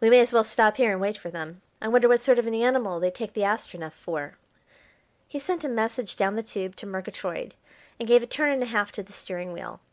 [0.00, 1.62] We may as well stop here and wait for them.
[1.80, 4.36] I wonder what sort of an animal they take the Astronef for."
[5.28, 7.54] He sent a message down the tube to Murgatroyd
[8.00, 9.78] and gave a turn and a half to the steering wheel.